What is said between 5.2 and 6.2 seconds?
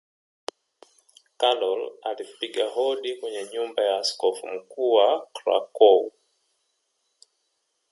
Krakow